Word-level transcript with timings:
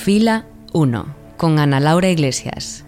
Fila 0.00 0.46
1 0.72 1.14
con 1.36 1.58
Ana 1.58 1.78
Laura 1.78 2.08
Iglesias. 2.08 2.86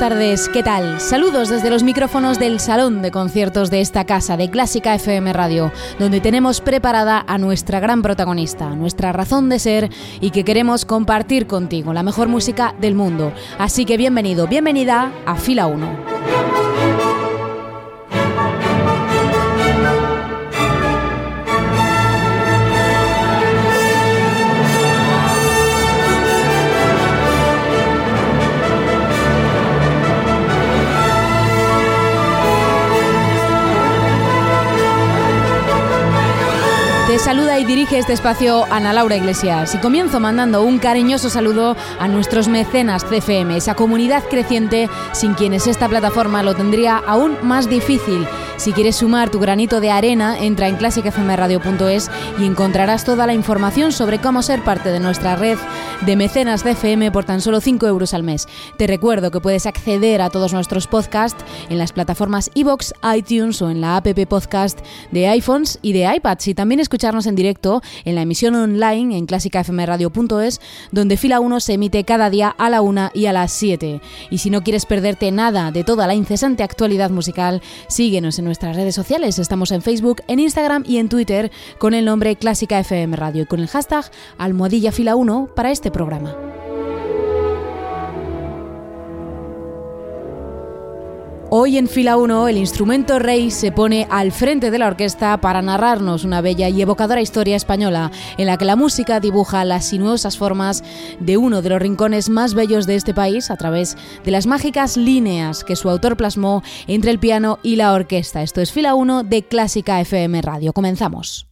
Tardes, 0.00 0.48
¿qué 0.48 0.62
tal? 0.62 0.98
Saludos 0.98 1.50
desde 1.50 1.68
los 1.68 1.82
micrófonos 1.82 2.38
del 2.38 2.58
Salón 2.58 3.02
de 3.02 3.10
Conciertos 3.10 3.70
de 3.70 3.82
esta 3.82 4.06
casa 4.06 4.38
de 4.38 4.48
Clásica 4.48 4.94
FM 4.94 5.30
Radio, 5.34 5.72
donde 5.98 6.22
tenemos 6.22 6.62
preparada 6.62 7.22
a 7.26 7.36
nuestra 7.36 7.80
gran 7.80 8.00
protagonista, 8.00 8.70
nuestra 8.70 9.12
razón 9.12 9.50
de 9.50 9.58
ser 9.58 9.90
y 10.22 10.30
que 10.30 10.42
queremos 10.42 10.86
compartir 10.86 11.46
contigo 11.46 11.92
la 11.92 12.02
mejor 12.02 12.28
música 12.28 12.74
del 12.80 12.94
mundo. 12.94 13.34
Así 13.58 13.84
que 13.84 13.98
bienvenido, 13.98 14.46
bienvenida 14.46 15.12
a 15.26 15.36
Fila 15.36 15.66
1. 15.66 16.79
Saluda 37.18 37.58
y 37.58 37.64
dirige 37.64 37.98
este 37.98 38.12
espacio 38.12 38.64
Ana 38.70 38.92
Laura 38.92 39.16
Iglesias 39.16 39.74
y 39.74 39.78
comienzo 39.78 40.20
mandando 40.20 40.62
un 40.62 40.78
cariñoso 40.78 41.28
saludo 41.28 41.76
a 41.98 42.08
nuestros 42.08 42.46
mecenas 42.46 43.04
CFM, 43.04 43.56
esa 43.56 43.74
comunidad 43.74 44.22
creciente 44.28 44.88
sin 45.12 45.34
quienes 45.34 45.66
esta 45.66 45.88
plataforma 45.88 46.42
lo 46.42 46.54
tendría 46.54 46.98
aún 46.98 47.36
más 47.42 47.68
difícil. 47.68 48.26
Si 48.60 48.74
quieres 48.74 48.96
sumar 48.96 49.30
tu 49.30 49.40
granito 49.40 49.80
de 49.80 49.90
arena, 49.90 50.38
entra 50.38 50.68
en 50.68 50.76
clásicafmradio.es 50.76 52.10
y 52.38 52.44
encontrarás 52.44 53.06
toda 53.06 53.26
la 53.26 53.32
información 53.32 53.90
sobre 53.90 54.18
cómo 54.18 54.42
ser 54.42 54.62
parte 54.62 54.90
de 54.90 55.00
nuestra 55.00 55.34
red 55.34 55.56
de 56.04 56.14
mecenas 56.14 56.62
de 56.62 56.72
FM 56.72 57.10
por 57.10 57.24
tan 57.24 57.40
solo 57.40 57.62
5 57.62 57.86
euros 57.86 58.12
al 58.12 58.22
mes. 58.22 58.48
Te 58.76 58.86
recuerdo 58.86 59.30
que 59.30 59.40
puedes 59.40 59.64
acceder 59.64 60.20
a 60.20 60.28
todos 60.28 60.52
nuestros 60.52 60.86
podcasts 60.86 61.42
en 61.70 61.78
las 61.78 61.92
plataformas 61.92 62.50
iBox, 62.52 62.92
iTunes 63.16 63.62
o 63.62 63.70
en 63.70 63.80
la 63.80 63.96
app 63.96 64.08
podcast 64.28 64.80
de 65.10 65.28
iPhones 65.28 65.78
y 65.80 65.94
de 65.94 66.14
iPads 66.16 66.48
y 66.48 66.54
también 66.54 66.80
escucharnos 66.80 67.26
en 67.26 67.36
directo 67.36 67.80
en 68.04 68.14
la 68.14 68.22
emisión 68.22 68.54
online 68.56 69.16
en 69.16 69.24
clásicafmradio.es 69.24 70.60
donde 70.90 71.16
Fila 71.16 71.40
1 71.40 71.60
se 71.60 71.74
emite 71.74 72.04
cada 72.04 72.28
día 72.28 72.48
a 72.50 72.68
la 72.68 72.82
1 72.82 73.12
y 73.14 73.24
a 73.24 73.32
las 73.32 73.52
7. 73.52 74.02
Y 74.30 74.36
si 74.36 74.50
no 74.50 74.62
quieres 74.62 74.84
perderte 74.84 75.30
nada 75.30 75.70
de 75.70 75.82
toda 75.82 76.06
la 76.06 76.14
incesante 76.14 76.62
actualidad 76.62 77.08
musical, 77.08 77.62
síguenos 77.88 78.38
en 78.38 78.49
nuestras 78.50 78.74
redes 78.74 78.96
sociales. 78.96 79.38
Estamos 79.38 79.70
en 79.70 79.80
Facebook, 79.80 80.22
en 80.26 80.40
Instagram 80.40 80.82
y 80.84 80.98
en 80.98 81.08
Twitter 81.08 81.52
con 81.78 81.94
el 81.94 82.04
nombre 82.04 82.34
Clásica 82.34 82.80
FM 82.80 83.16
Radio 83.16 83.44
y 83.44 83.46
con 83.46 83.60
el 83.60 83.68
hashtag 83.68 84.10
Almohadilla 84.38 84.90
Fila 84.90 85.14
1 85.14 85.50
para 85.54 85.70
este 85.70 85.92
programa. 85.92 86.34
Hoy 91.52 91.78
en 91.78 91.88
fila 91.88 92.16
1 92.16 92.46
el 92.46 92.58
instrumento 92.58 93.18
rey 93.18 93.50
se 93.50 93.72
pone 93.72 94.06
al 94.08 94.30
frente 94.30 94.70
de 94.70 94.78
la 94.78 94.86
orquesta 94.86 95.40
para 95.40 95.60
narrarnos 95.62 96.22
una 96.22 96.40
bella 96.40 96.68
y 96.68 96.80
evocadora 96.80 97.20
historia 97.20 97.56
española 97.56 98.12
en 98.38 98.46
la 98.46 98.56
que 98.56 98.64
la 98.64 98.76
música 98.76 99.18
dibuja 99.18 99.64
las 99.64 99.88
sinuosas 99.88 100.38
formas 100.38 100.84
de 101.18 101.38
uno 101.38 101.60
de 101.60 101.70
los 101.70 101.82
rincones 101.82 102.28
más 102.28 102.54
bellos 102.54 102.86
de 102.86 102.94
este 102.94 103.14
país 103.14 103.50
a 103.50 103.56
través 103.56 103.96
de 104.24 104.30
las 104.30 104.46
mágicas 104.46 104.96
líneas 104.96 105.64
que 105.64 105.74
su 105.74 105.90
autor 105.90 106.16
plasmó 106.16 106.62
entre 106.86 107.10
el 107.10 107.18
piano 107.18 107.58
y 107.64 107.74
la 107.74 107.94
orquesta. 107.94 108.44
Esto 108.44 108.60
es 108.60 108.70
fila 108.70 108.94
1 108.94 109.24
de 109.24 109.42
Clásica 109.42 110.00
FM 110.00 110.42
Radio. 110.42 110.72
Comenzamos. 110.72 111.48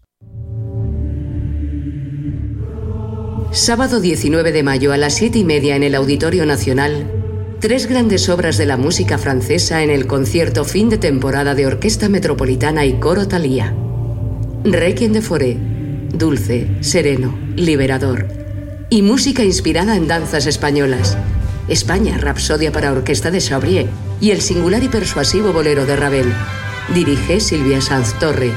Sábado 3.51 3.99
19 3.99 4.53
de 4.53 4.63
mayo 4.63 4.93
a 4.93 4.97
las 4.97 5.15
7 5.15 5.41
y 5.41 5.45
media 5.45 5.75
en 5.75 5.83
el 5.83 5.97
Auditorio 5.97 6.47
Nacional 6.47 7.28
tres 7.61 7.87
grandes 7.87 8.29
obras 8.29 8.57
de 8.57 8.67
la 8.67 8.77
música 8.77 9.19
francesa 9.19 9.83
en 9.83 9.91
el 9.91 10.07
concierto 10.07 10.65
fin 10.65 10.89
de 10.89 10.99
temporada 10.99 11.55
de 11.55 11.67
Orquesta 11.67 12.09
Metropolitana 12.09 12.87
y 12.87 12.95
Coro 13.01 13.27
Talía. 13.27 13.75
Requiem 14.65 15.13
de 15.13 15.23
Forêt, 15.23 15.57
dulce, 16.13 16.69
sereno, 16.81 17.37
liberador. 17.57 18.29
Y 18.91 19.03
música 19.03 19.45
inspirada 19.45 19.97
en 19.97 20.07
danzas 20.07 20.47
españolas. 20.47 21.19
España, 21.69 22.17
Rapsodia 22.19 22.73
para 22.73 22.93
Orquesta 22.93 23.31
de 23.31 23.41
Chabrier 23.41 23.87
y 24.21 24.31
el 24.31 24.41
singular 24.41 24.83
y 24.83 24.89
persuasivo 24.89 25.53
bolero 25.53 25.85
de 25.85 25.97
Ravel. 25.97 26.33
Dirige 26.95 27.41
Silvia 27.41 27.81
Sanz 27.81 28.19
Torre. 28.19 28.53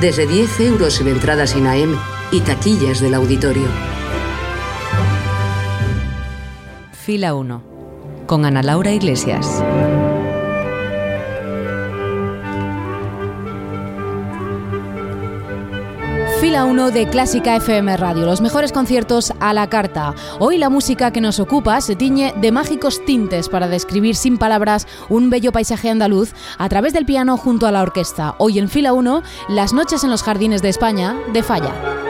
Desde 0.00 0.26
10 0.26 0.60
euros 0.60 1.00
en 1.00 1.08
entradas 1.08 1.56
INAEM 1.56 1.96
y 2.30 2.40
taquillas 2.40 3.00
del 3.00 3.14
auditorio. 3.14 3.66
Fila 6.92 7.34
1 7.34 7.71
con 8.26 8.44
Ana 8.44 8.62
Laura 8.62 8.92
Iglesias. 8.92 9.62
Fila 16.40 16.64
1 16.64 16.90
de 16.90 17.08
Clásica 17.08 17.54
FM 17.54 17.96
Radio, 17.96 18.26
los 18.26 18.40
mejores 18.40 18.72
conciertos 18.72 19.32
a 19.38 19.54
la 19.54 19.68
carta. 19.68 20.14
Hoy 20.40 20.58
la 20.58 20.70
música 20.70 21.12
que 21.12 21.20
nos 21.20 21.38
ocupa 21.38 21.80
se 21.80 21.94
tiñe 21.94 22.34
de 22.36 22.50
mágicos 22.50 23.04
tintes 23.04 23.48
para 23.48 23.68
describir 23.68 24.16
sin 24.16 24.38
palabras 24.38 24.88
un 25.08 25.30
bello 25.30 25.52
paisaje 25.52 25.88
andaluz 25.88 26.32
a 26.58 26.68
través 26.68 26.92
del 26.94 27.06
piano 27.06 27.36
junto 27.36 27.68
a 27.68 27.72
la 27.72 27.82
orquesta. 27.82 28.34
Hoy 28.38 28.58
en 28.58 28.68
Fila 28.68 28.92
1, 28.92 29.22
Las 29.50 29.72
noches 29.72 30.02
en 30.02 30.10
los 30.10 30.24
jardines 30.24 30.62
de 30.62 30.70
España, 30.70 31.16
de 31.32 31.44
Falla. 31.44 32.01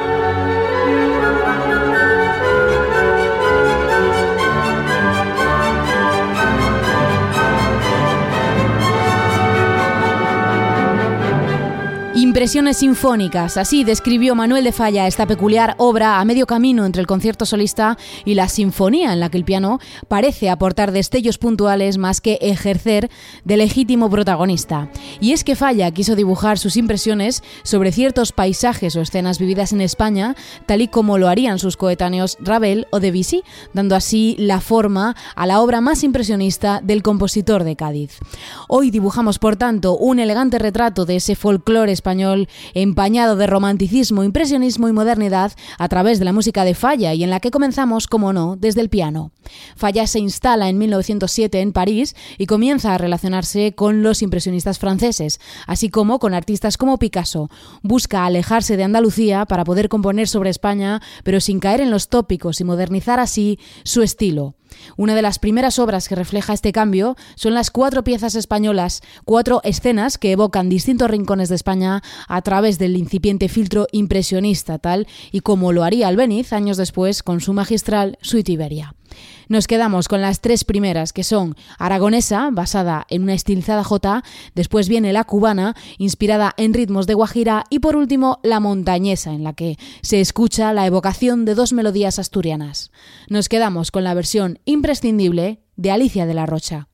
Impresiones 12.33 12.79
sinfónicas, 12.79 13.59
así 13.59 13.85
describió 13.85 14.35
Manuel 14.35 14.65
de 14.65 14.73
Falla 14.73 15.07
esta 15.07 15.27
peculiar 15.27 15.75
obra 15.77 16.19
a 16.19 16.25
medio 16.25 16.47
camino 16.47 16.87
entre 16.87 17.03
el 17.03 17.07
concierto 17.07 17.45
solista 17.45 17.99
y 18.25 18.33
la 18.33 18.49
sinfonía 18.49 19.13
en 19.13 19.21
la 19.21 19.29
que 19.29 19.37
el 19.37 19.45
piano 19.45 19.81
parece 20.09 20.49
aportar 20.49 20.93
destellos 20.93 21.37
puntuales 21.37 21.99
más 21.99 22.23
que 22.23 22.39
ejercer 22.41 23.11
de 23.45 23.59
legítimo 23.59 24.09
protagonista. 24.09 24.91
Y 25.21 25.33
es 25.33 25.45
que 25.45 25.57
Falla 25.57 25.91
quiso 25.91 26.17
dibujar 26.17 26.59
sus 26.59 26.79
impresiones 26.79 27.43
sobre 27.65 27.93
ciertos 27.93 28.33
paisajes 28.33 28.97
o 28.97 29.03
escenas 29.03 29.39
vividas 29.39 29.75
en 29.75 29.83
España, 29.83 30.35
tal 30.65 30.81
y 30.81 30.89
como 30.89 31.19
lo 31.19 31.29
harían 31.29 31.59
sus 31.59 31.77
coetáneos 31.77 32.39
Ravel 32.41 32.87
o 32.93 32.99
Debussy, 32.99 33.43
dando 33.75 33.95
así 33.95 34.37
la 34.39 34.63
forma 34.63 35.17
a 35.37 35.47
la 35.47 35.61
obra 35.61 35.83
más 35.83 36.03
impresionista 36.03 36.81
del 36.83 37.03
compositor 37.03 37.63
de 37.63 37.77
Cádiz. 37.77 38.21
Hoy 38.69 38.91
dibujamos, 38.91 39.39
por 39.39 39.57
tanto, 39.57 39.99
un 39.99 40.19
elegante 40.19 40.59
retrato 40.59 41.05
de 41.05 41.17
ese 41.17 41.35
folclore 41.35 41.93
español 41.93 42.22
español 42.23 42.49
empañado 42.75 43.37
de 43.37 43.47
romanticismo, 43.47 44.23
impresionismo 44.23 44.89
y 44.89 44.93
modernidad 44.93 45.53
a 45.79 45.89
través 45.89 46.19
de 46.19 46.25
la 46.25 46.33
música 46.33 46.65
de 46.65 46.75
Falla 46.75 47.15
y 47.15 47.25
en 47.25 47.31
la 47.31 47.41
que 47.41 47.51
comenzamos, 47.51 48.07
como 48.07 48.33
no, 48.33 48.57
desde 48.57 48.81
el 48.81 48.89
piano. 48.89 49.33
Falla 49.77 50.07
se 50.07 50.21
instala 50.21 50.69
en 50.69 50.79
1907 50.79 51.61
en 51.61 51.73
París 51.73 52.15
y 52.39 52.47
comienza 52.47 52.95
a 52.95 52.99
relacionarse 52.99 53.75
con 53.75 54.03
los 54.03 54.23
impresionistas 54.23 54.79
franceses, 54.79 55.41
así 55.67 55.89
como 55.89 56.19
con 56.19 56.35
artistas 56.35 56.77
como 56.77 56.99
Picasso. 56.99 57.51
Busca 57.83 58.25
alejarse 58.25 58.77
de 58.77 58.85
Andalucía 58.85 59.45
para 59.45 59.65
poder 59.65 59.89
componer 59.89 60.29
sobre 60.29 60.51
España, 60.51 61.01
pero 61.25 61.41
sin 61.41 61.59
caer 61.59 61.81
en 61.81 61.91
los 61.91 62.09
tópicos 62.09 62.61
y 62.61 62.65
modernizar 62.65 63.19
así 63.19 63.59
su 63.85 64.03
estilo. 64.03 64.55
Una 64.97 65.15
de 65.15 65.23
las 65.23 65.39
primeras 65.39 65.79
obras 65.79 66.09
que 66.09 66.15
refleja 66.15 66.53
este 66.53 66.73
cambio 66.73 67.17
son 67.35 67.55
las 67.55 67.71
cuatro 67.71 68.05
piezas 68.05 68.35
españolas, 68.35 69.01
cuatro 69.25 69.61
escenas 69.65 70.19
que 70.19 70.33
evocan 70.33 70.69
distintos 70.69 71.11
rincones 71.11 71.49
de 71.49 71.57
España 71.57 72.03
a 72.29 72.43
través 72.43 72.79
del 72.79 72.97
incipiente 72.97 73.49
filtro 73.49 73.87
impresionista, 73.93 74.79
tal 74.79 75.07
y 75.31 75.41
como 75.41 75.73
lo 75.73 75.85
haría 75.85 76.09
Albeniz 76.09 76.53
años 76.53 76.77
después 76.77 77.23
con 77.23 77.41
su 77.41 77.53
magistral 77.53 78.19
Suite 78.23 78.53
Iberia. 78.53 78.95
Nos 79.49 79.67
quedamos 79.67 80.09
con 80.09 80.21
las 80.21 80.41
tres 80.41 80.65
primeras, 80.65 81.13
que 81.13 81.25
son 81.25 81.57
Aragonesa, 81.79 82.51
basada 82.53 83.07
en 83.09 83.23
una 83.23 83.35
estilizada 83.35 83.85
jota, 83.85 84.23
después 84.55 84.89
viene 84.89 85.13
la 85.13 85.25
cubana, 85.25 85.75
inspirada 85.99 86.55
en 86.57 86.75
ritmos 86.75 87.07
de 87.07 87.15
Guajira, 87.15 87.65
y 87.71 87.79
por 87.81 87.97
último 87.97 88.41
la 88.43 88.61
montañesa, 88.61 89.33
en 89.33 89.45
la 89.45 89.53
que 89.53 89.79
se 90.03 90.21
escucha 90.21 90.73
la 90.73 90.87
evocación 90.87 91.45
de 91.45 91.55
dos 91.55 91.73
melodías 91.73 92.19
asturianas. 92.19 92.91
Nos 93.29 93.49
quedamos 93.49 93.91
con 93.91 94.05
la 94.05 94.15
versión 94.15 94.59
imprescindible 94.65 95.63
de 95.77 95.91
Alicia 95.91 96.27
de 96.27 96.35
la 96.35 96.47
Rocha. 96.47 96.89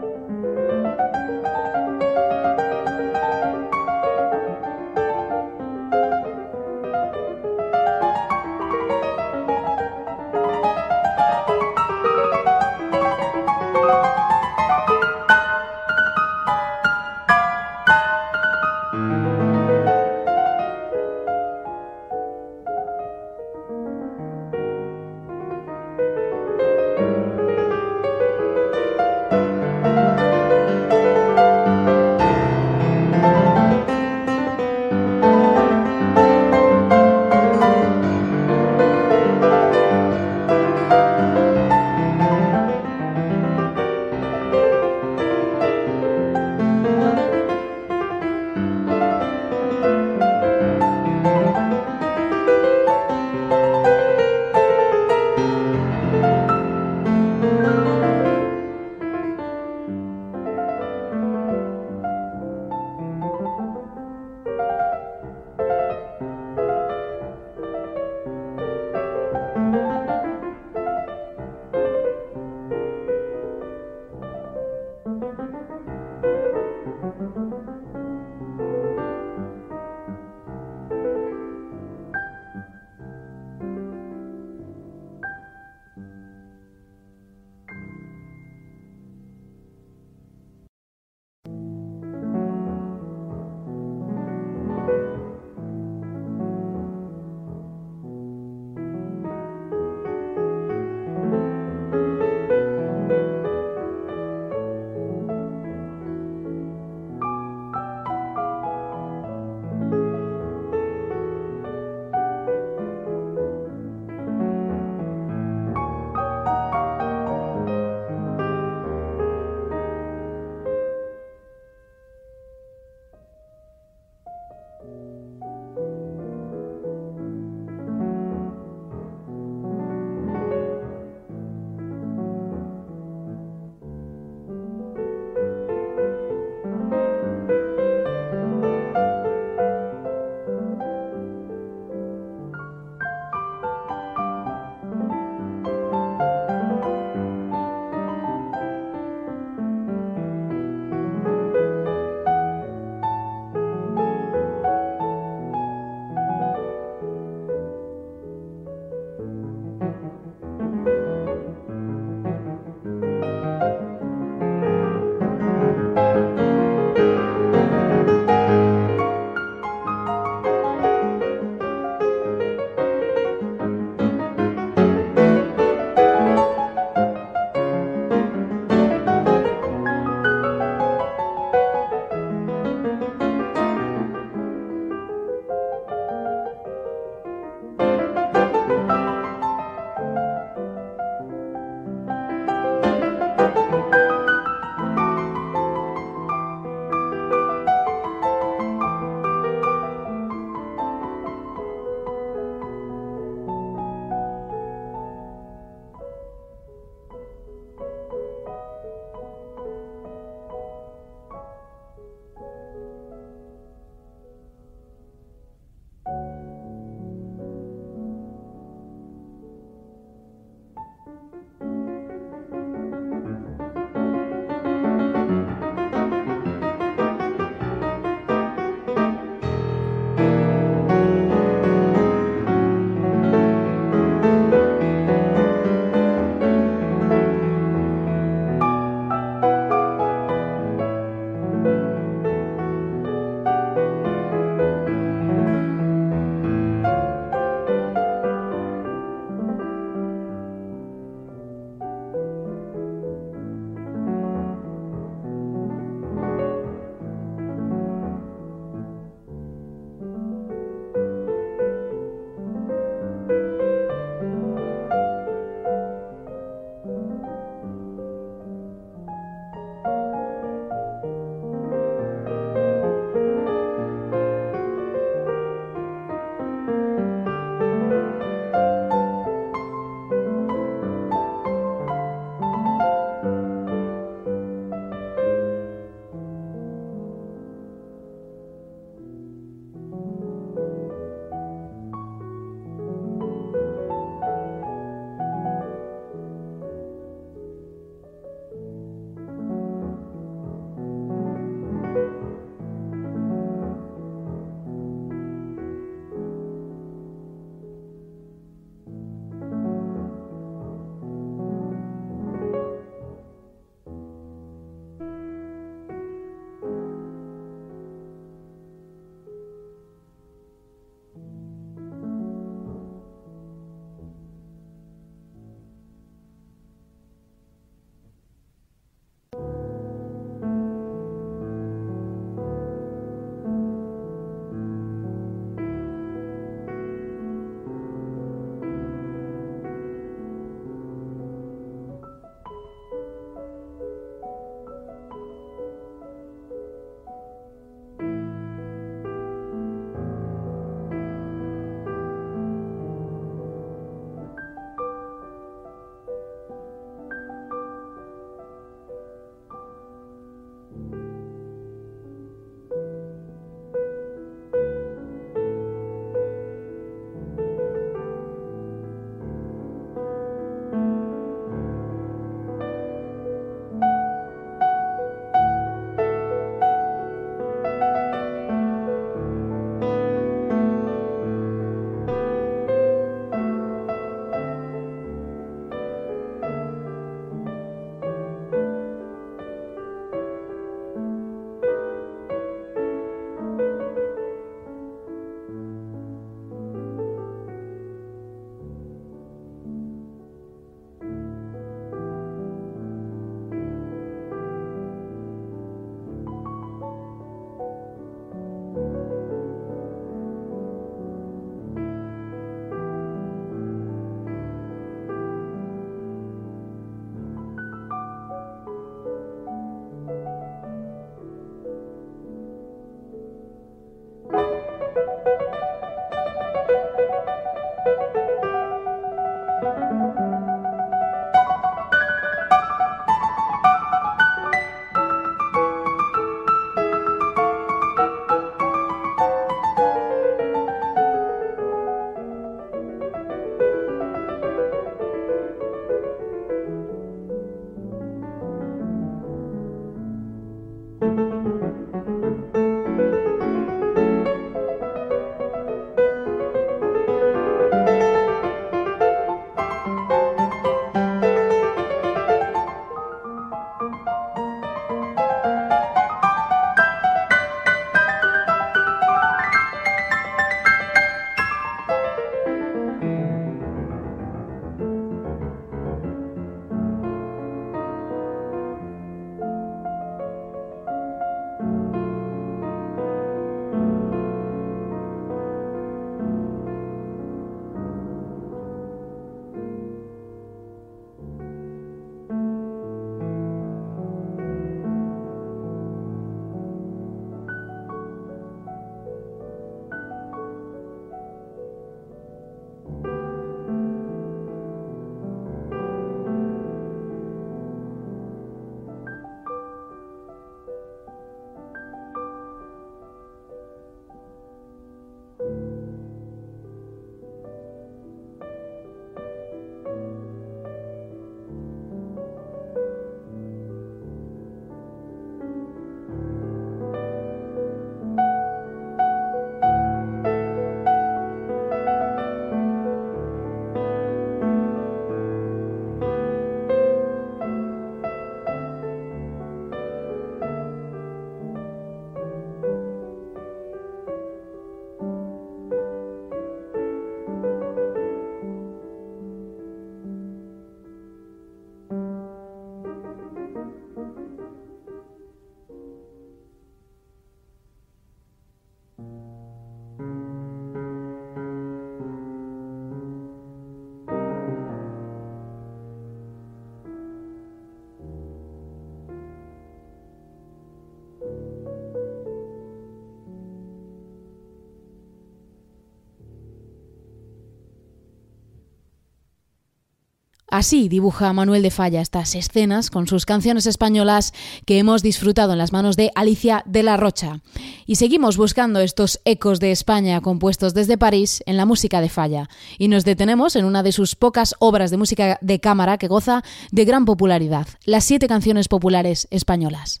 Así 580.56 580.88
dibuja 580.88 581.34
Manuel 581.34 581.60
de 581.60 581.70
Falla 581.70 582.00
estas 582.00 582.34
escenas 582.34 582.88
con 582.88 583.06
sus 583.06 583.26
canciones 583.26 583.66
españolas 583.66 584.32
que 584.64 584.78
hemos 584.78 585.02
disfrutado 585.02 585.52
en 585.52 585.58
las 585.58 585.70
manos 585.70 585.98
de 585.98 586.10
Alicia 586.14 586.62
de 586.64 586.82
la 586.82 586.96
Rocha. 586.96 587.42
Y 587.84 587.96
seguimos 587.96 588.38
buscando 588.38 588.80
estos 588.80 589.20
ecos 589.26 589.60
de 589.60 589.70
España 589.70 590.22
compuestos 590.22 590.72
desde 590.72 590.96
París 590.96 591.42
en 591.44 591.58
la 591.58 591.66
música 591.66 592.00
de 592.00 592.08
Falla. 592.08 592.48
Y 592.78 592.88
nos 592.88 593.04
detenemos 593.04 593.54
en 593.54 593.66
una 593.66 593.82
de 593.82 593.92
sus 593.92 594.14
pocas 594.16 594.54
obras 594.58 594.90
de 594.90 594.96
música 594.96 595.38
de 595.42 595.60
cámara 595.60 595.98
que 595.98 596.08
goza 596.08 596.42
de 596.72 596.86
gran 596.86 597.04
popularidad, 597.04 597.68
las 597.84 598.04
siete 598.04 598.26
canciones 598.26 598.68
populares 598.68 599.28
españolas. 599.30 600.00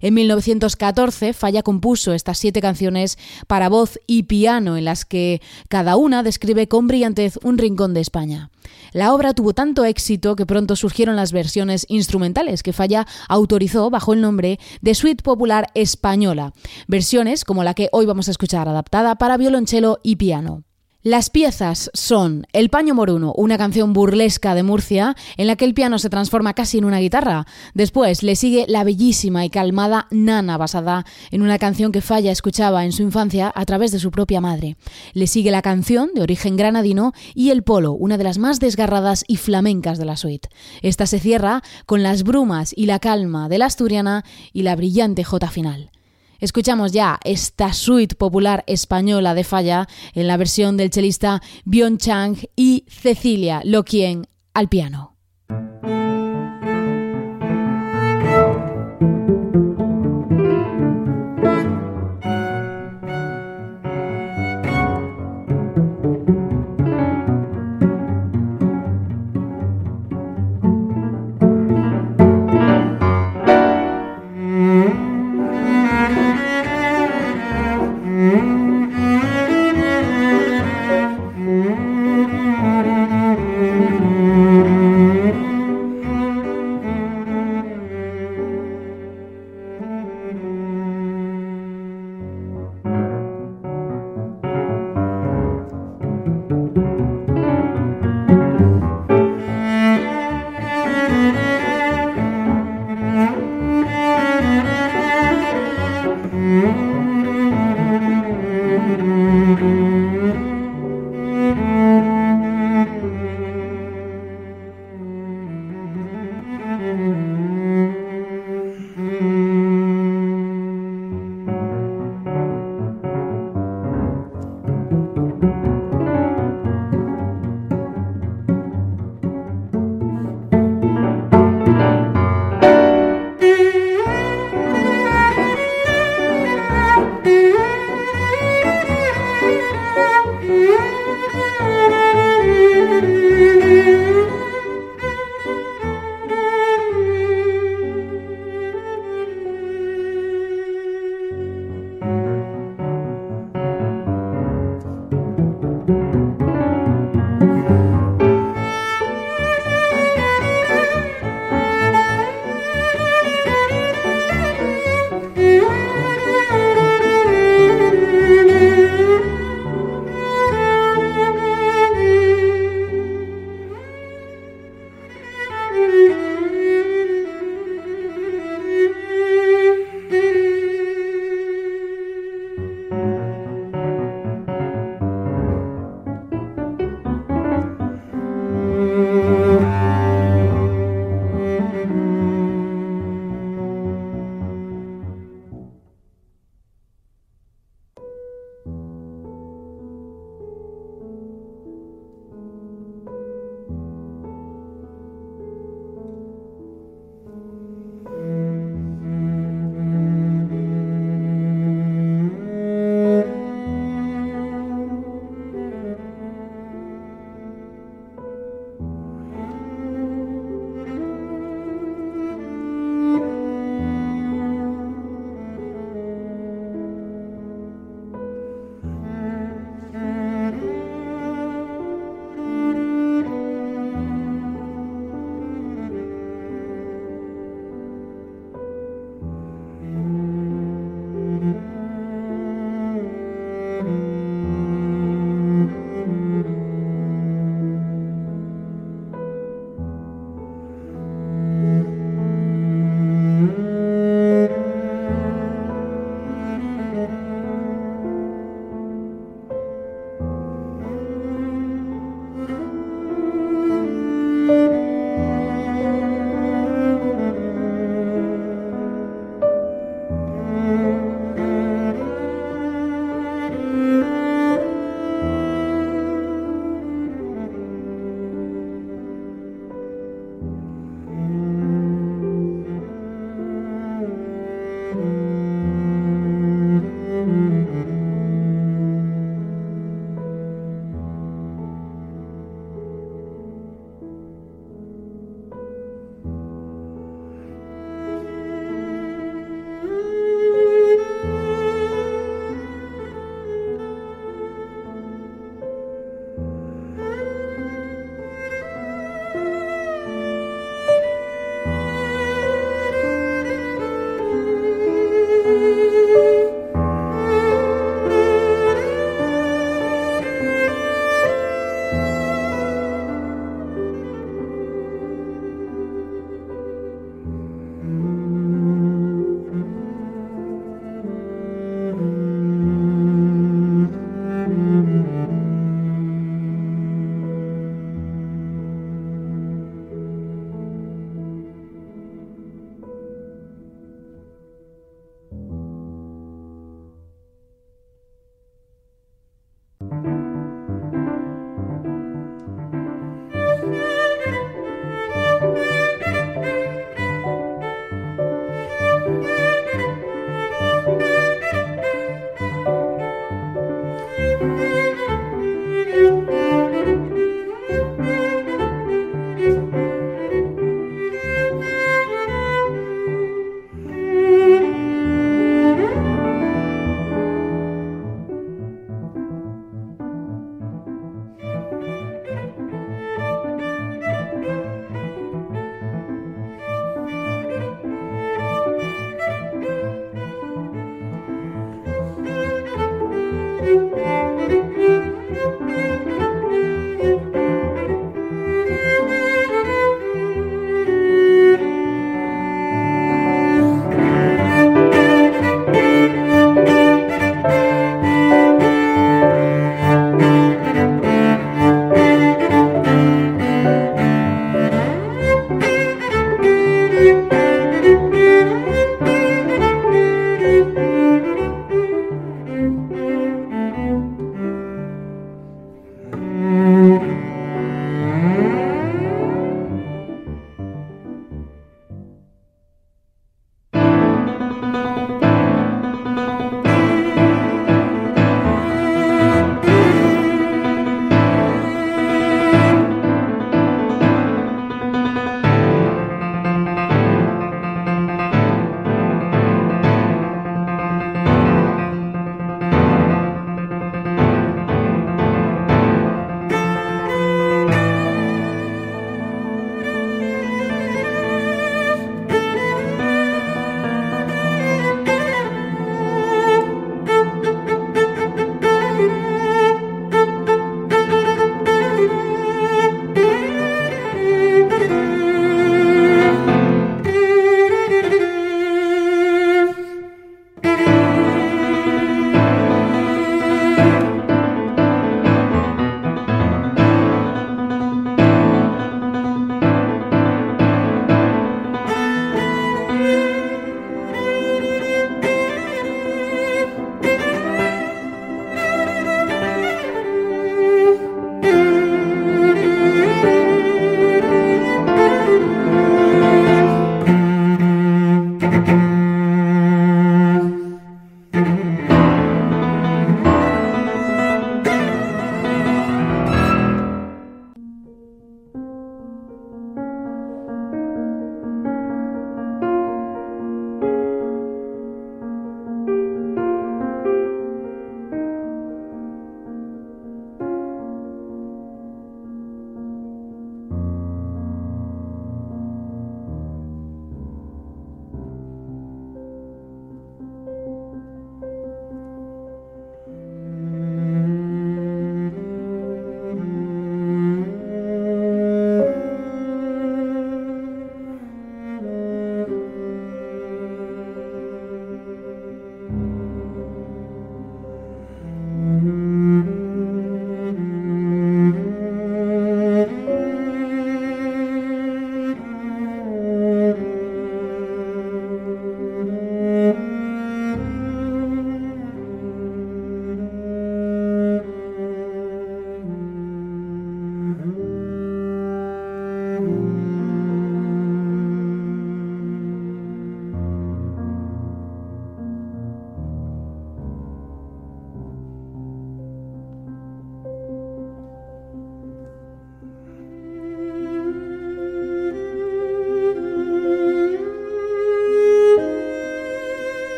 En 0.00 0.14
1914, 0.14 1.32
Falla 1.32 1.62
compuso 1.62 2.12
estas 2.12 2.38
siete 2.38 2.60
canciones 2.60 3.18
para 3.46 3.68
voz 3.68 3.98
y 4.06 4.24
piano, 4.24 4.76
en 4.76 4.84
las 4.84 5.04
que 5.04 5.40
cada 5.68 5.96
una 5.96 6.22
describe 6.22 6.68
con 6.68 6.86
brillantez 6.86 7.38
un 7.42 7.58
rincón 7.58 7.94
de 7.94 8.00
España. 8.00 8.50
La 8.92 9.14
obra 9.14 9.34
tuvo 9.34 9.54
tanto 9.54 9.84
éxito 9.84 10.36
que 10.36 10.46
pronto 10.46 10.76
surgieron 10.76 11.16
las 11.16 11.32
versiones 11.32 11.84
instrumentales 11.88 12.62
que 12.62 12.72
Falla 12.72 13.06
autorizó 13.28 13.90
bajo 13.90 14.12
el 14.12 14.20
nombre 14.20 14.58
de 14.80 14.94
Suite 14.94 15.22
Popular 15.22 15.68
Española, 15.74 16.52
versiones 16.86 17.44
como 17.44 17.64
la 17.64 17.74
que 17.74 17.88
hoy 17.92 18.06
vamos 18.06 18.28
a 18.28 18.30
escuchar 18.30 18.68
adaptada 18.68 19.16
para 19.16 19.36
violonchelo 19.36 19.98
y 20.02 20.16
piano. 20.16 20.67
Las 21.04 21.30
piezas 21.30 21.92
son 21.94 22.44
El 22.52 22.70
Paño 22.70 22.92
Moruno, 22.92 23.32
una 23.36 23.56
canción 23.56 23.92
burlesca 23.92 24.56
de 24.56 24.64
Murcia 24.64 25.14
en 25.36 25.46
la 25.46 25.54
que 25.54 25.64
el 25.64 25.72
piano 25.72 26.00
se 26.00 26.10
transforma 26.10 26.54
casi 26.54 26.78
en 26.78 26.84
una 26.84 26.98
guitarra. 26.98 27.46
Después 27.72 28.24
le 28.24 28.34
sigue 28.34 28.64
la 28.66 28.82
bellísima 28.82 29.44
y 29.44 29.48
calmada 29.48 30.08
Nana, 30.10 30.56
basada 30.56 31.06
en 31.30 31.42
una 31.42 31.56
canción 31.60 31.92
que 31.92 32.00
Falla 32.00 32.32
escuchaba 32.32 32.84
en 32.84 32.90
su 32.90 33.04
infancia 33.04 33.52
a 33.54 33.64
través 33.64 33.92
de 33.92 34.00
su 34.00 34.10
propia 34.10 34.40
madre. 34.40 34.76
Le 35.12 35.28
sigue 35.28 35.52
la 35.52 35.62
canción 35.62 36.10
de 36.16 36.22
origen 36.22 36.56
granadino 36.56 37.12
y 37.32 37.50
El 37.50 37.62
Polo, 37.62 37.92
una 37.92 38.18
de 38.18 38.24
las 38.24 38.38
más 38.38 38.58
desgarradas 38.58 39.24
y 39.28 39.36
flamencas 39.36 39.98
de 39.98 40.04
la 40.04 40.16
suite. 40.16 40.48
Esta 40.82 41.06
se 41.06 41.20
cierra 41.20 41.62
con 41.86 42.02
las 42.02 42.24
brumas 42.24 42.72
y 42.76 42.86
la 42.86 42.98
calma 42.98 43.48
de 43.48 43.58
la 43.58 43.66
asturiana 43.66 44.24
y 44.52 44.62
la 44.62 44.74
brillante 44.74 45.22
jota 45.22 45.48
final. 45.48 45.92
Escuchamos 46.40 46.92
ya 46.92 47.18
esta 47.24 47.72
suite 47.72 48.14
popular 48.14 48.62
española 48.68 49.34
de 49.34 49.42
Falla 49.42 49.88
en 50.14 50.28
la 50.28 50.36
versión 50.36 50.76
del 50.76 50.90
chelista 50.90 51.42
Bion 51.64 51.98
Chang 51.98 52.36
y 52.54 52.84
Cecilia 52.88 53.60
Loquien 53.64 54.28
al 54.54 54.68
piano. 54.68 55.17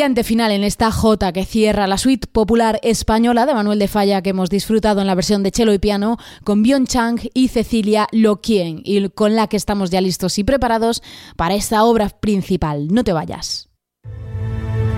Brillante 0.00 0.24
final 0.24 0.50
en 0.50 0.64
esta 0.64 0.90
J 0.90 1.30
que 1.34 1.44
cierra 1.44 1.86
la 1.86 1.98
suite 1.98 2.26
popular 2.26 2.80
española 2.82 3.44
de 3.44 3.52
Manuel 3.52 3.78
de 3.78 3.86
Falla 3.86 4.22
que 4.22 4.30
hemos 4.30 4.48
disfrutado 4.48 5.02
en 5.02 5.06
la 5.06 5.14
versión 5.14 5.42
de 5.42 5.50
cello 5.50 5.74
y 5.74 5.78
piano 5.78 6.16
con 6.42 6.62
Bion 6.62 6.86
Chang 6.86 7.20
y 7.34 7.48
Cecilia 7.48 8.06
Loquien 8.10 8.80
y 8.82 9.10
con 9.10 9.36
la 9.36 9.46
que 9.46 9.58
estamos 9.58 9.90
ya 9.90 10.00
listos 10.00 10.38
y 10.38 10.44
preparados 10.44 11.02
para 11.36 11.54
esta 11.54 11.84
obra 11.84 12.08
principal. 12.08 12.88
No 12.88 13.04
te 13.04 13.12
vayas. 13.12 13.68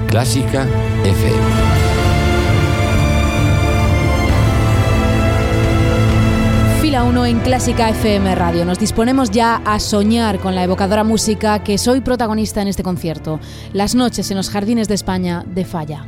Clásica 0.07 0.69
FM. 1.03 1.82
Fila 7.03 7.11
1 7.11 7.27
en 7.27 7.41
Clásica 7.41 7.91
FM 7.91 8.33
Radio. 8.37 8.65
Nos 8.65 8.79
disponemos 8.79 9.33
ya 9.33 9.57
a 9.65 9.81
soñar 9.81 10.39
con 10.39 10.55
la 10.55 10.63
evocadora 10.63 11.03
música 11.03 11.65
que 11.65 11.77
soy 11.77 12.01
protagonista 12.01 12.63
en 12.63 12.69
este 12.69 12.85
concierto, 12.85 13.41
Las 13.73 13.97
noches 13.97 14.31
en 14.31 14.37
los 14.37 14.51
jardines 14.51 14.87
de 14.87 14.95
España 14.95 15.45
de 15.45 15.65
Falla. 15.65 16.07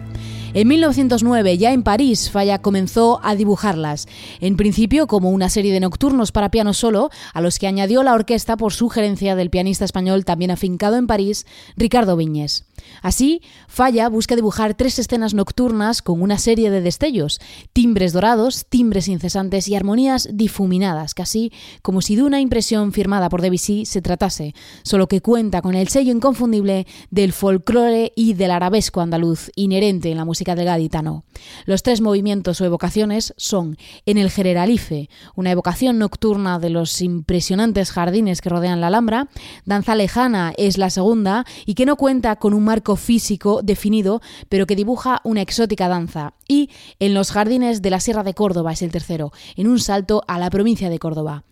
En 0.52 0.68
1909, 0.68 1.58
ya 1.58 1.72
en 1.72 1.82
París, 1.82 2.30
Falla 2.30 2.60
comenzó 2.60 3.18
a 3.24 3.34
dibujarlas, 3.34 4.06
en 4.38 4.56
principio 4.56 5.08
como 5.08 5.30
una 5.30 5.48
serie 5.48 5.72
de 5.72 5.80
nocturnos 5.80 6.30
para 6.30 6.52
piano 6.52 6.72
solo, 6.72 7.10
a 7.32 7.40
los 7.40 7.58
que 7.58 7.66
añadió 7.66 8.04
la 8.04 8.14
orquesta 8.14 8.56
por 8.56 8.72
sugerencia 8.72 9.34
del 9.34 9.50
pianista 9.50 9.84
español 9.84 10.24
también 10.24 10.52
afincado 10.52 10.96
en 10.96 11.08
París, 11.08 11.44
Ricardo 11.76 12.16
Viñes. 12.16 12.66
Así, 13.02 13.42
Falla 13.68 14.08
busca 14.08 14.36
dibujar 14.36 14.74
tres 14.74 14.98
escenas 14.98 15.34
nocturnas 15.34 16.02
con 16.02 16.22
una 16.22 16.38
serie 16.38 16.70
de 16.70 16.80
destellos, 16.80 17.40
timbres 17.72 18.12
dorados, 18.12 18.66
timbres 18.68 19.08
incesantes 19.08 19.68
y 19.68 19.74
armonías 19.74 20.28
difuminadas, 20.32 21.14
casi 21.14 21.52
como 21.82 22.02
si 22.02 22.16
de 22.16 22.22
una 22.22 22.40
impresión 22.40 22.92
firmada 22.92 23.28
por 23.28 23.42
Debussy 23.42 23.84
se 23.84 24.02
tratase, 24.02 24.54
solo 24.82 25.08
que 25.08 25.20
cuenta 25.20 25.62
con 25.62 25.74
el 25.74 25.88
sello 25.88 26.12
inconfundible 26.12 26.86
del 27.10 27.32
folclore 27.32 28.12
y 28.16 28.34
del 28.34 28.50
arabesco 28.50 29.00
andaluz 29.00 29.50
inherente 29.56 30.10
en 30.10 30.16
la 30.16 30.24
música 30.24 30.54
del 30.54 30.66
gaditano. 30.66 31.24
Los 31.66 31.82
tres 31.82 32.00
movimientos 32.00 32.60
o 32.60 32.64
evocaciones 32.64 33.34
son 33.36 33.76
en 34.06 34.18
el 34.18 34.30
Generalife, 34.30 35.08
una 35.34 35.50
evocación 35.50 35.98
nocturna 35.98 36.58
de 36.58 36.70
los 36.70 37.00
impresionantes 37.00 37.90
jardines 37.90 38.40
que 38.40 38.48
rodean 38.48 38.80
la 38.80 38.88
Alhambra, 38.88 39.28
Danza 39.64 39.94
Lejana 39.94 40.52
es 40.56 40.78
la 40.78 40.90
segunda 40.90 41.44
y 41.66 41.74
que 41.74 41.86
no 41.86 41.96
cuenta 41.96 42.36
con 42.36 42.54
marco 42.64 42.96
físico 42.96 43.60
definido, 43.62 44.20
pero 44.48 44.66
que 44.66 44.76
dibuja 44.76 45.20
una 45.24 45.42
exótica 45.42 45.88
danza. 45.88 46.34
Y 46.48 46.70
en 46.98 47.14
los 47.14 47.30
jardines 47.30 47.82
de 47.82 47.90
la 47.90 48.00
Sierra 48.00 48.22
de 48.22 48.34
Córdoba 48.34 48.72
es 48.72 48.82
el 48.82 48.90
tercero, 48.90 49.32
en 49.56 49.68
un 49.68 49.78
salto 49.78 50.22
a 50.26 50.38
la 50.38 50.50
provincia 50.50 50.90
de 50.90 50.98
Córdoba. 50.98 51.44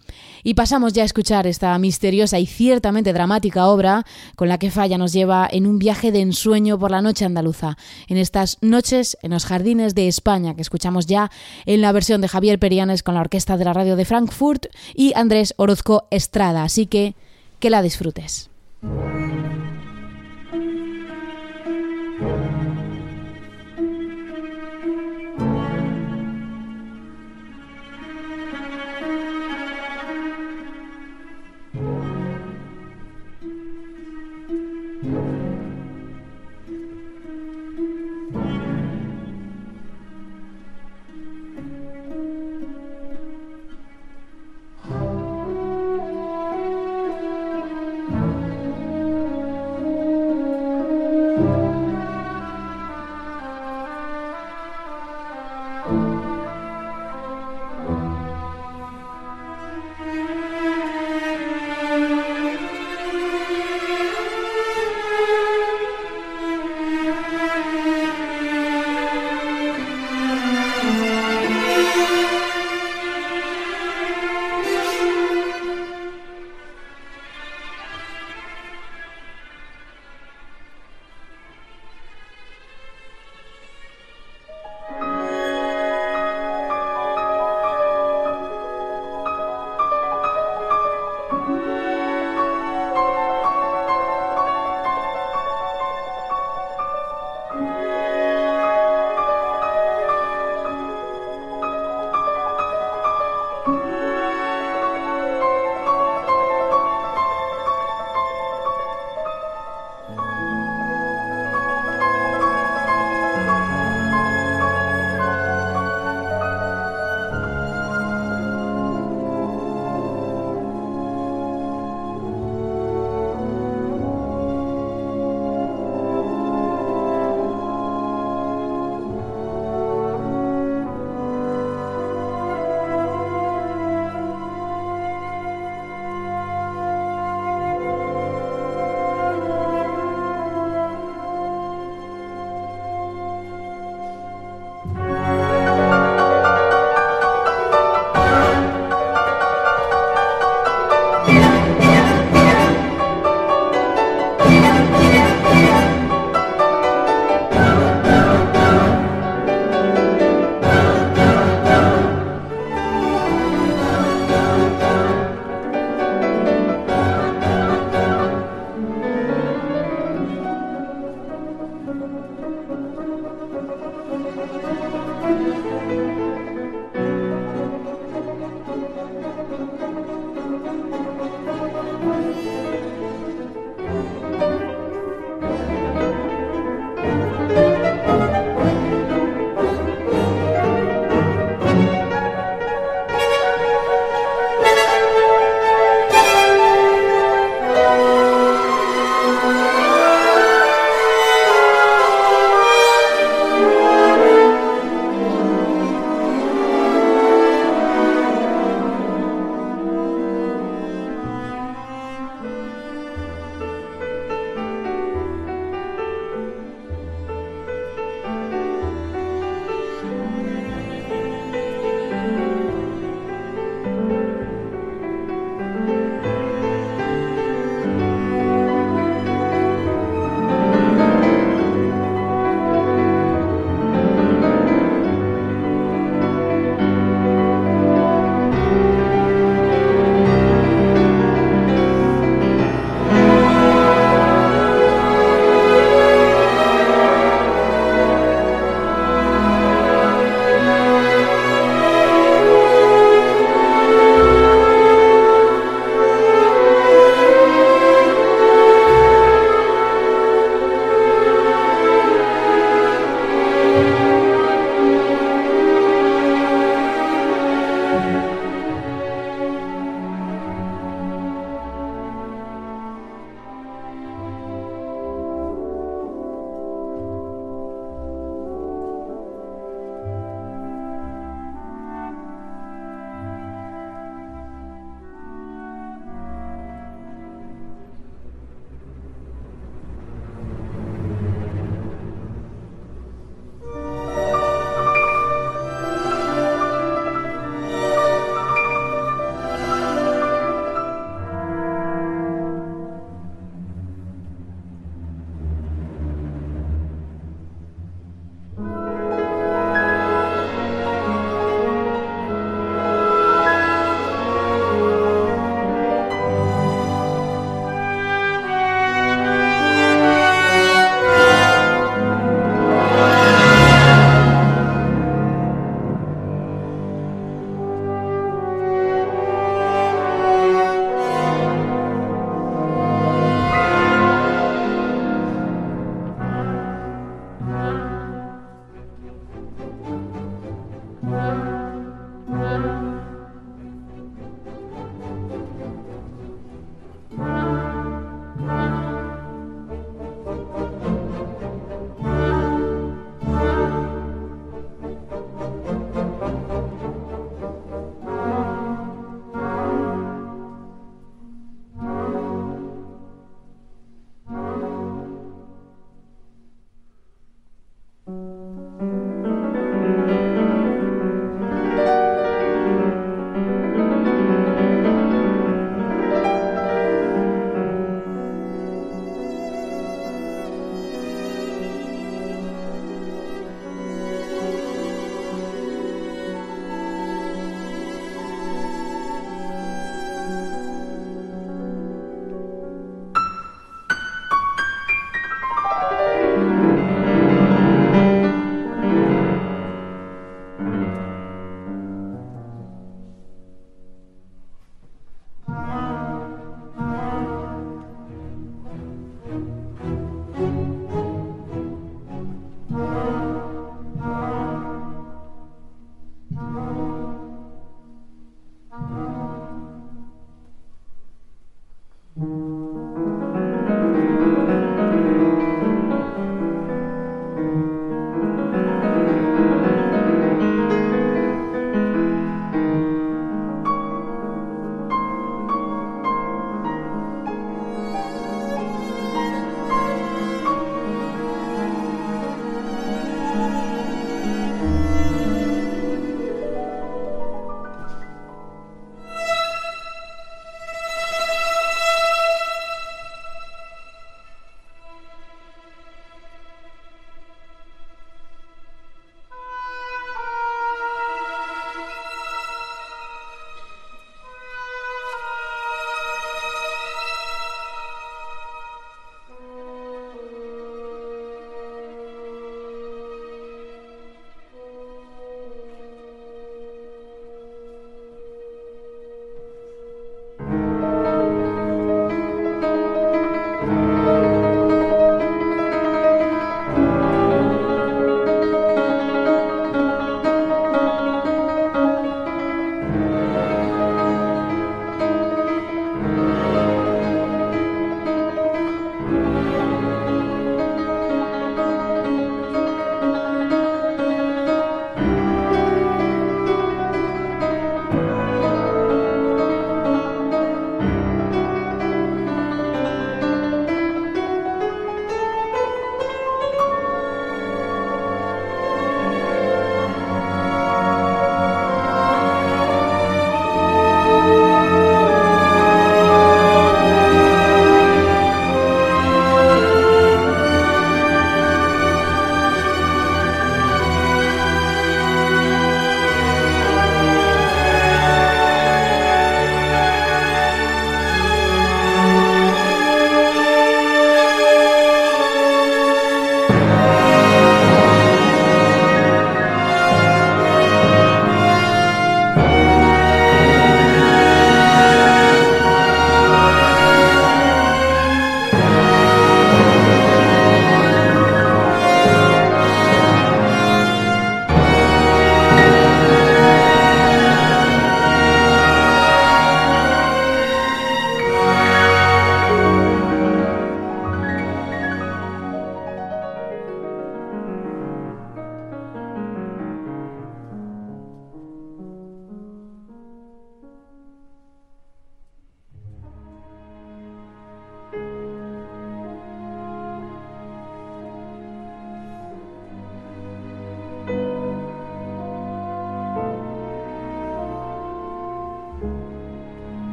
Y 0.43 0.55
pasamos 0.55 0.93
ya 0.93 1.03
a 1.03 1.07
escuchar 1.07 1.47
esta 1.47 1.79
misteriosa 1.79 2.39
y 2.39 2.47
ciertamente 2.47 3.13
dramática 3.13 3.69
obra 3.69 4.05
con 4.37 4.49
la 4.49 4.59
que 4.59 4.71
Falla 4.71 4.99
nos 4.99 5.13
lleva 5.13 5.49
en 5.51 5.67
un 5.67 5.79
viaje 5.79 6.11
de 6.13 6.21
ensueño 6.21 6.79
por 6.79 6.91
la 6.91 7.03
noche 7.03 7.25
andaluza, 7.25 7.77
en 8.09 8.19
estas 8.19 8.59
noches 8.61 9.17
en 9.23 9.31
los 9.31 9.45
jardines 9.45 9.95
de 9.95 10.09
España 10.09 10.55
que 10.55 10.63
escuchamos 10.63 11.07
ya 11.07 11.31
en 11.65 11.81
la 11.81 11.93
versión 11.93 12.21
de 12.21 12.29
Javier 12.29 12.59
Perianes 12.59 13.03
con 13.03 13.15
la 13.15 13.21
orquesta 13.21 13.57
de 13.57 13.65
la 13.65 13.73
radio 13.73 13.97
de 13.97 14.05
Frankfurt 14.05 14.67
y 14.95 15.13
Andrés 15.15 15.55
Orozco 15.57 16.09
Estrada. 16.11 16.65
Así 16.65 16.87
que 16.87 17.15
que 17.61 17.71
la 17.71 17.81
disfrutes. 17.81 18.51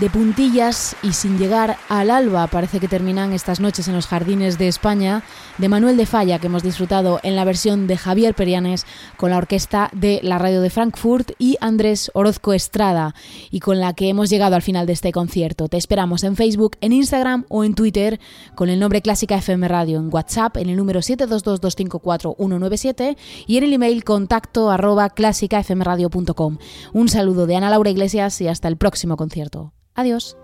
De 0.00 0.08
puntillas 0.08 0.96
y 1.02 1.12
sin 1.12 1.36
llegar 1.38 1.76
al 1.90 2.10
alba, 2.10 2.46
parece 2.46 2.80
que 2.80 2.88
terminan 2.88 3.34
estas 3.34 3.60
noches 3.60 3.86
en 3.86 3.94
los 3.94 4.06
jardines 4.06 4.56
de 4.56 4.66
España, 4.66 5.22
de 5.58 5.68
Manuel 5.68 5.98
de 5.98 6.06
Falla, 6.06 6.38
que 6.38 6.46
hemos 6.46 6.62
disfrutado 6.62 7.20
en 7.22 7.36
la 7.36 7.44
versión 7.44 7.86
de 7.86 7.98
Javier 7.98 8.34
Perianes 8.34 8.86
con 9.18 9.28
la 9.30 9.36
orquesta 9.36 9.90
de 9.92 10.20
la 10.22 10.38
radio 10.38 10.62
de 10.62 10.70
Frankfurt 10.70 11.32
y 11.38 11.58
Andrés 11.60 12.10
Orozco 12.14 12.54
Estrada, 12.54 13.14
y 13.50 13.60
con 13.60 13.78
la 13.78 13.92
que 13.92 14.08
hemos 14.08 14.30
llegado 14.30 14.56
al 14.56 14.62
final 14.62 14.86
de 14.86 14.94
este 14.94 15.12
concierto. 15.12 15.68
Te 15.68 15.76
esperamos 15.76 16.24
en 16.24 16.34
Facebook, 16.34 16.78
en 16.80 16.92
Instagram 16.92 17.44
o 17.50 17.62
en 17.62 17.74
Twitter 17.74 18.20
con 18.54 18.70
el 18.70 18.80
nombre 18.80 19.02
Clásica 19.02 19.36
FM 19.36 19.68
Radio, 19.68 19.98
en 19.98 20.08
WhatsApp 20.10 20.56
en 20.56 20.70
el 20.70 20.76
número 20.76 21.00
722254197 21.00 23.18
y 23.46 23.58
en 23.58 23.64
el 23.64 23.74
email 23.74 24.02
contacto 24.02 24.70
arroba 24.70 25.10
clásicafmradio.com. 25.10 26.56
Un 26.94 27.08
saludo 27.10 27.46
de 27.46 27.56
Ana 27.56 27.68
Laura 27.68 27.90
Iglesias 27.90 28.40
y 28.40 28.48
hasta 28.48 28.68
el 28.68 28.78
próximo 28.78 29.18
concierto. 29.18 29.74
Adiós. 29.94 30.36